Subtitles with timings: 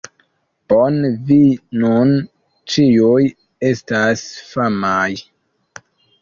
[0.71, 1.35] Bone, vi
[1.83, 2.13] nun
[2.77, 3.21] ĉiuj
[3.69, 5.07] estas famaj